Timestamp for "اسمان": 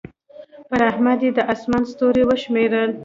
1.53-1.83